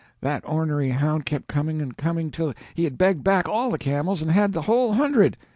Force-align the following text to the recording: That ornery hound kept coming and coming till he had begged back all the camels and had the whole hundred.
That 0.21 0.41
ornery 0.49 0.89
hound 0.89 1.27
kept 1.27 1.47
coming 1.47 1.79
and 1.79 1.95
coming 1.95 2.31
till 2.31 2.55
he 2.73 2.85
had 2.85 2.97
begged 2.97 3.23
back 3.23 3.47
all 3.47 3.69
the 3.69 3.77
camels 3.77 4.23
and 4.23 4.31
had 4.31 4.51
the 4.51 4.63
whole 4.63 4.93
hundred. 4.93 5.37